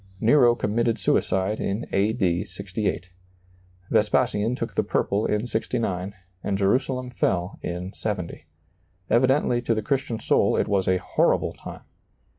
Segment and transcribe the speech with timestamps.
[0.19, 2.11] Nero committed suicide in A.
[2.11, 2.43] D.
[2.43, 3.11] 68.
[3.91, 8.47] Vespasian took the purple in 69, and Jerusalem fell in 70.
[9.11, 11.81] Evidently to the Christian soul it was a horrible time.